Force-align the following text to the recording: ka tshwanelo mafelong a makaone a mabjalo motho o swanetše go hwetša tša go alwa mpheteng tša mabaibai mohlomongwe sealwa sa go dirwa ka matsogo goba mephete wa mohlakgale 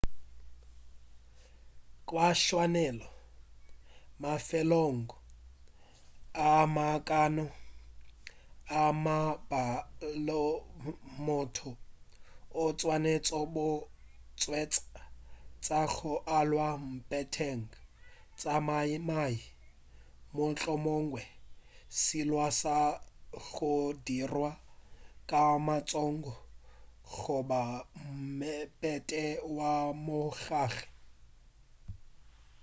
ka 2.17 2.29
tshwanelo 2.43 3.07
mafelong 4.21 5.01
a 6.49 6.49
makaone 6.75 7.45
a 8.79 8.81
mabjalo 9.03 10.43
motho 11.25 11.71
o 12.63 12.63
swanetše 12.79 13.39
go 13.53 13.67
hwetša 14.41 14.81
tša 15.63 15.79
go 15.93 16.11
alwa 16.37 16.67
mpheteng 16.89 17.63
tša 18.39 18.53
mabaibai 18.67 19.35
mohlomongwe 20.35 21.21
sealwa 21.99 22.47
sa 22.61 22.77
go 23.51 23.73
dirwa 24.05 24.51
ka 25.29 25.41
matsogo 25.65 26.33
goba 27.19 27.61
mephete 28.39 29.23
wa 29.57 29.73
mohlakgale 30.05 30.89